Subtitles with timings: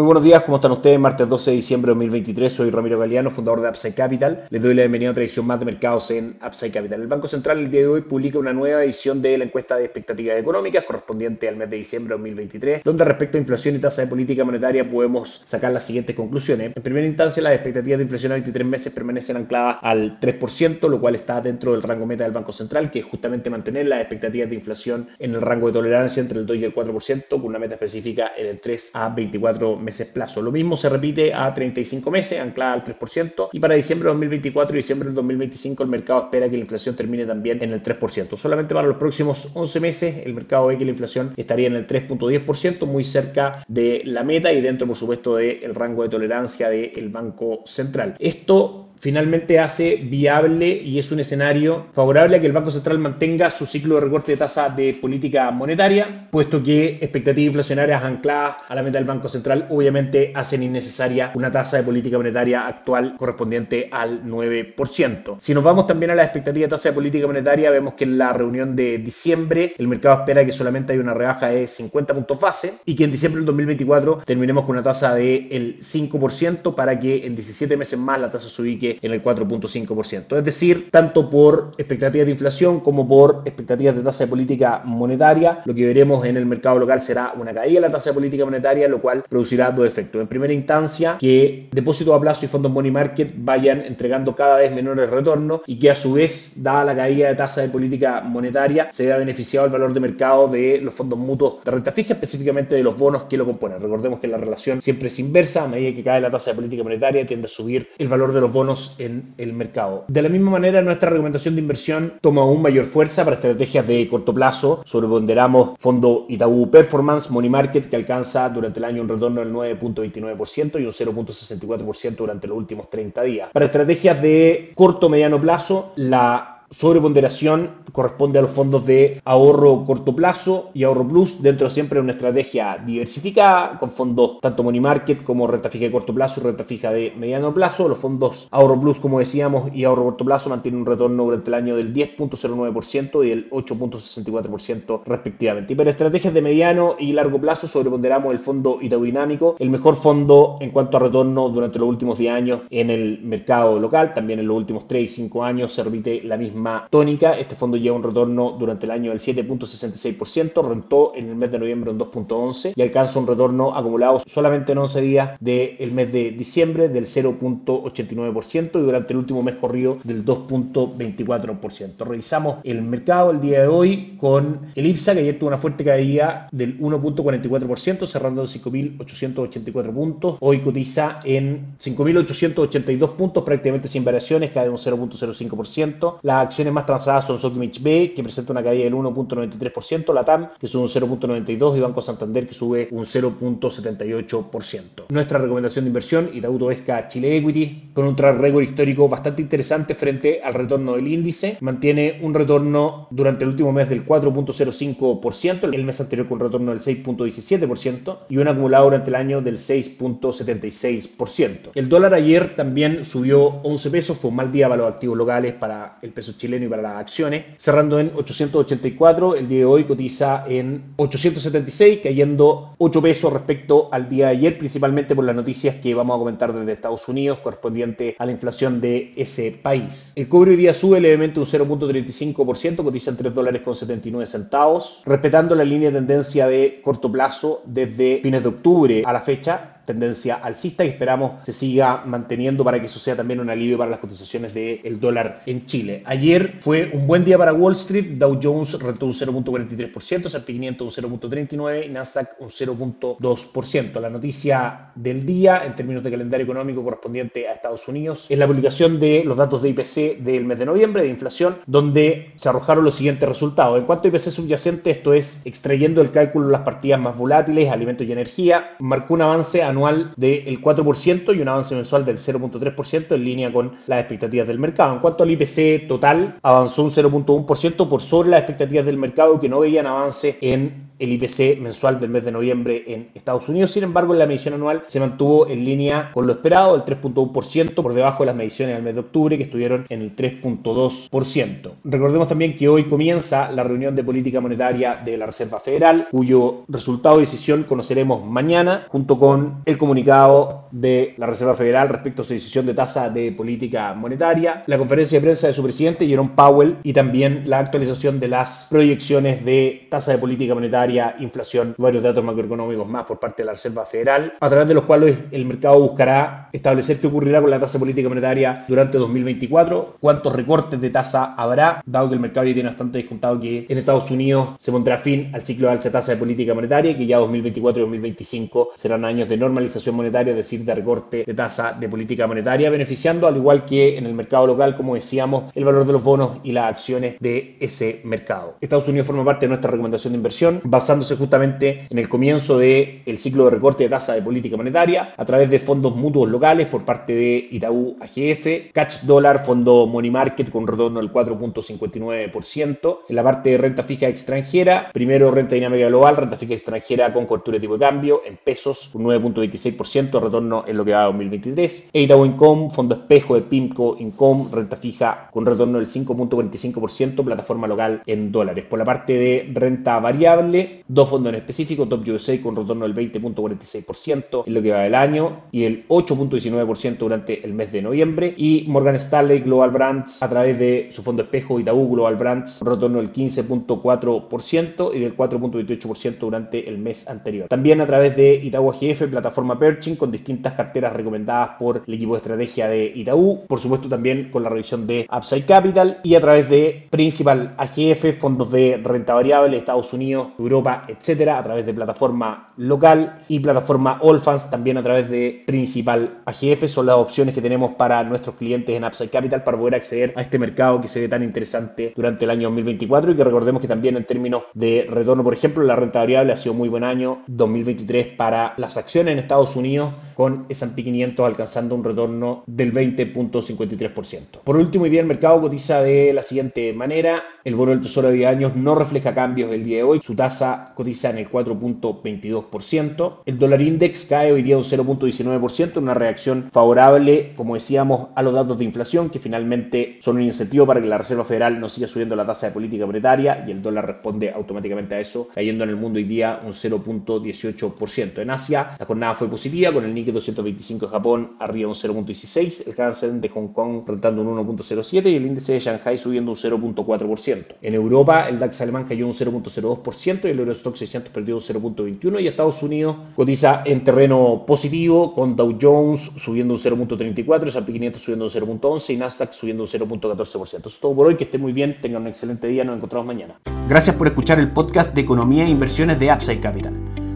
[0.00, 0.98] Muy buenos días, ¿cómo están ustedes?
[0.98, 4.46] Martes 12 de diciembre de 2023, soy Ramiro Galeano, fundador de Upside Capital.
[4.48, 7.02] Les doy la bienvenida a otra edición más de mercados en Upside Capital.
[7.02, 9.84] El Banco Central el día de hoy publica una nueva edición de la encuesta de
[9.84, 14.00] expectativas económicas correspondiente al mes de diciembre de 2023, donde respecto a inflación y tasa
[14.00, 16.72] de política monetaria podemos sacar las siguientes conclusiones.
[16.74, 20.98] En primera instancia, las expectativas de inflación a 23 meses permanecen ancladas al 3%, lo
[20.98, 24.48] cual está dentro del rango meta del Banco Central, que es justamente mantener las expectativas
[24.48, 27.58] de inflación en el rango de tolerancia entre el 2 y el 4%, con una
[27.58, 30.42] meta específica en el 3 a 24 meses plazo.
[30.42, 34.74] Lo mismo se repite a 35 meses, anclada al 3%, y para diciembre de 2024
[34.74, 38.36] y diciembre del 2025 el mercado espera que la inflación termine también en el 3%.
[38.36, 41.86] Solamente para los próximos 11 meses el mercado ve que la inflación estaría en el
[41.86, 47.08] 3.10%, muy cerca de la meta y dentro, por supuesto, del rango de tolerancia del
[47.08, 48.16] Banco Central.
[48.18, 53.50] Esto finalmente hace viable y es un escenario favorable a que el Banco Central mantenga
[53.50, 58.74] su ciclo de recorte de tasa de política monetaria, puesto que expectativas inflacionarias ancladas a
[58.74, 63.88] la meta del Banco Central obviamente hacen innecesaria una tasa de política monetaria actual correspondiente
[63.90, 65.36] al 9%.
[65.40, 68.18] Si nos vamos también a la expectativa de tasa de política monetaria, vemos que en
[68.18, 72.38] la reunión de diciembre el mercado espera que solamente hay una rebaja de 50 puntos
[72.38, 77.26] base y que en diciembre del 2024 terminemos con una tasa del 5% para que
[77.26, 80.36] en 17 meses más la tasa se ubique en el 4.5%.
[80.36, 85.60] Es decir, tanto por expectativas de inflación como por expectativas de tasa de política monetaria,
[85.64, 88.44] lo que veremos en el mercado local será una caída de la tasa de política
[88.44, 90.20] monetaria, lo cual producirá dos efectos.
[90.20, 94.72] En primera instancia, que depósitos a plazo y fondos money market vayan entregando cada vez
[94.72, 98.88] menores retornos y que a su vez, dada la caída de tasa de política monetaria,
[98.90, 102.74] se vea beneficiado el valor de mercado de los fondos mutuos de renta fija, específicamente
[102.74, 103.80] de los bonos que lo componen.
[103.80, 106.82] Recordemos que la relación siempre es inversa, a medida que cae la tasa de política
[106.82, 110.04] monetaria tiende a subir el valor de los bonos en el mercado.
[110.08, 114.08] De la misma manera, nuestra recomendación de inversión toma aún mayor fuerza para estrategias de
[114.08, 114.82] corto plazo.
[114.84, 120.80] Sobreponderamos fondo Itaú Performance Money Market que alcanza durante el año un retorno del 9.29%
[120.80, 123.50] y un 0.64% durante los últimos 30 días.
[123.52, 130.14] Para estrategias de corto mediano plazo, la sobreponderación corresponde a los fondos de ahorro corto
[130.14, 135.24] plazo y ahorro plus dentro siempre de una estrategia diversificada con fondos tanto money market
[135.24, 137.88] como renta fija de corto plazo y renta fija de mediano plazo.
[137.88, 141.54] Los fondos ahorro plus, como decíamos, y ahorro corto plazo mantienen un retorno durante el
[141.54, 145.72] año del 10.09% y del 8.64% respectivamente.
[145.72, 149.96] Y para estrategias de mediano y largo plazo sobreponderamos el fondo Itaú Dinámico, el mejor
[149.96, 154.38] fondo en cuanto a retorno durante los últimos 10 años en el mercado local, también
[154.38, 156.59] en los últimos 3 y 5 años se repite la misma
[156.90, 157.38] tónica.
[157.38, 161.58] Este fondo lleva un retorno durante el año del 7.66%, rentó en el mes de
[161.58, 166.30] noviembre un 2.11 y alcanza un retorno acumulado solamente en 11 días del mes de
[166.32, 172.06] diciembre del 0.89% y durante el último mes corrido del 2.24%.
[172.06, 175.84] Revisamos el mercado el día de hoy con el IPSA que ayer tuvo una fuerte
[175.84, 180.36] caída del 1.44%, cerrando en 5.884 puntos.
[180.40, 186.18] Hoy cotiza en 5.882 puntos, prácticamente sin variaciones, cae un 0.05%.
[186.22, 190.66] La acciones más transadas son Sokimich B, que presenta una caída del 1.93%, Latam, que
[190.66, 195.04] sube un 0.92% y Banco Santander, que sube un 0.78%.
[195.08, 199.94] Nuestra recomendación de inversión, Itaú Esca Chile Equity, con un track record histórico bastante interesante
[199.94, 205.84] frente al retorno del índice, mantiene un retorno durante el último mes del 4.05%, el
[205.84, 211.70] mes anterior con un retorno del 6.17% y un acumulado durante el año del 6.76%.
[211.74, 215.54] El dólar ayer también subió 11 pesos, fue un mal día para los activos locales,
[215.54, 219.84] para el peso chileno y para las acciones, cerrando en 884, el día de hoy
[219.84, 225.76] cotiza en 876, cayendo 8 pesos respecto al día de ayer, principalmente por las noticias
[225.76, 230.12] que vamos a comentar desde Estados Unidos correspondiente a la inflación de ese país.
[230.16, 235.02] El cobre hoy día sube levemente un 0.35%, cotiza en 3 dólares con 79 centavos,
[235.04, 239.79] respetando la línea de tendencia de corto plazo desde fines de octubre a la fecha,
[239.84, 243.90] tendencia alcista y esperamos se siga manteniendo para que eso sea también un alivio para
[243.90, 246.02] las cotizaciones del dólar en Chile.
[246.06, 250.98] Ayer fue un buen día para Wall Street, Dow Jones rentó un 0.43%, S&P 500
[250.98, 254.00] un 0.39% y Nasdaq un 0.2%.
[254.00, 258.46] La noticia del día en términos de calendario económico correspondiente a Estados Unidos es la
[258.46, 262.84] publicación de los datos de IPC del mes de noviembre de inflación, donde se arrojaron
[262.84, 263.78] los siguientes resultados.
[263.78, 267.70] En cuanto a IPC subyacente, esto es extrayendo el cálculo de las partidas más volátiles,
[267.70, 273.14] alimentos y energía, marcó un avance anual del 4% y un avance mensual del 0.3%
[273.14, 274.94] en línea con las expectativas del mercado.
[274.94, 279.48] En cuanto al IPC total, avanzó un 0.1% por sobre las expectativas del mercado que
[279.48, 283.70] no veían avance en el IPC mensual del mes de noviembre en Estados Unidos.
[283.72, 287.94] Sin embargo, la medición anual se mantuvo en línea con lo esperado, el 3.1%, por
[287.94, 291.72] debajo de las mediciones del mes de octubre, que estuvieron en el 3.2%.
[291.84, 296.64] Recordemos también que hoy comienza la reunión de política monetaria de la Reserva Federal, cuyo
[296.68, 302.24] resultado de decisión conoceremos mañana, junto con el comunicado de la Reserva Federal respecto a
[302.24, 306.32] su decisión de tasa de política monetaria, la conferencia de prensa de su presidente, Jerome
[306.36, 311.82] Powell, y también la actualización de las proyecciones de tasa de política monetaria, inflación y
[311.82, 315.18] varios datos macroeconómicos más por parte de la Reserva Federal, a través de los cuales
[315.30, 320.32] el mercado buscará establecer qué ocurrirá con la tasa de política monetaria durante 2024, cuántos
[320.32, 324.10] recortes de tasa habrá, dado que el mercado ya tiene bastante descontado que en Estados
[324.10, 327.80] Unidos se pondrá fin al ciclo de alza tasa de política monetaria, que ya 2024
[327.80, 332.26] y 2025 serán años de normalización monetaria, es decir, de recorte de tasa de política
[332.26, 336.02] monetaria, beneficiando al igual que en el mercado local, como decíamos, el valor de los
[336.02, 338.56] bonos y las acciones de ese mercado.
[338.60, 343.02] Estados Unidos forma parte de nuestra recomendación de inversión, basándose justamente en el comienzo del
[343.04, 346.68] el ciclo de recorte de tasa de política monetaria a través de fondos mutuos locales
[346.68, 352.98] por parte de Itaú AGF, Catch Dollar, fondo Money Market con retorno del 4.59%.
[353.08, 357.26] En la parte de renta fija extranjera, primero renta dinámica global, renta fija extranjera con
[357.26, 361.06] cobertura de tipo de cambio en pesos, un 9.26% retorno en lo que va a
[361.06, 361.90] 2023.
[361.92, 367.66] E Itaú Income, fondo espejo de PIMCO Income, renta fija con retorno del 5.45%, plataforma
[367.66, 368.64] local en dólares.
[368.68, 372.94] Por la parte de renta variable, dos fondos en específico, Top USA con retorno del
[372.94, 378.34] 20.46% en lo que va del año y el 8.19% durante el mes de noviembre.
[378.36, 382.98] Y Morgan Stanley Global Brands a través de su fondo espejo Itaú Global Brands, retorno
[382.98, 387.48] del 15.4% y del 4.28% durante el mes anterior.
[387.48, 392.12] También a través de Itaú AGF, plataforma Perching, con distintas carteras recomendadas por el equipo
[392.12, 393.44] de estrategia de Itaú.
[393.46, 398.18] Por supuesto, también con la revisión de Upside Capital y a través de Principal AGF,
[398.18, 403.98] fondos de renta variable, Estados Unidos, Europa, etcétera, a través de plataforma local y plataforma
[404.02, 406.66] Allfans, también a través de Principal AGF.
[406.66, 410.22] Son las opciones que tenemos para nuestros clientes en Upside Capital para poder acceder a
[410.22, 413.68] este mercado que se ve tan interesante durante el año 2024 y que recordemos que
[413.68, 417.22] también en términos de retorno, por ejemplo, la renta variable ha sido muy buen año
[417.26, 424.40] 2023 para las acciones en Estados Unidos con S&P 500 alcanzando un retorno del 20.53%.
[424.44, 427.22] Por último, hoy día el mercado cotiza de la siguiente manera.
[427.44, 430.00] El bono del Tesoro de 10 años no refleja cambios el día de hoy.
[430.02, 430.39] Su tasa
[430.74, 433.18] cotiza en el 4.22%.
[433.26, 438.34] El dólar index cae hoy día un 0.19%, una reacción favorable, como decíamos, a los
[438.34, 441.86] datos de inflación que finalmente son un incentivo para que la Reserva Federal no siga
[441.86, 445.70] subiendo la tasa de política monetaria y el dólar responde automáticamente a eso, cayendo en
[445.70, 448.18] el mundo hoy día un 0.18%.
[448.20, 452.68] En Asia la jornada fue positiva con el Nikkei 225 de Japón arriba un 0.16,
[452.68, 456.36] el Hansen de Hong Kong rentando un 1.07 y el índice de Shanghai subiendo un
[456.36, 457.44] 0.4%.
[457.62, 462.22] En Europa el DAX alemán cayó un 0.02% y el Eurostock 600 perdió un 0.21
[462.22, 468.02] y Estados Unidos cotiza en terreno positivo con Dow Jones subiendo un 0.34, S&P 500
[468.02, 470.42] subiendo un 0.11 y Nasdaq subiendo un 0.14%.
[470.42, 473.06] Eso es todo por hoy, que estén muy bien, tengan un excelente día, nos encontramos
[473.06, 473.38] mañana.
[473.68, 476.74] Gracias por escuchar el podcast de Economía e Inversiones de Upside Capital.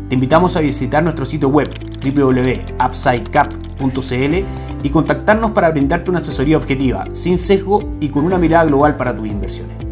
[0.08, 1.68] Te invitamos a visitar nuestro sitio web
[2.04, 4.44] www.upsidecap.cl
[4.82, 9.16] y contactarnos para brindarte una asesoría objetiva, sin sesgo y con una mirada global para
[9.16, 9.83] tus inversiones.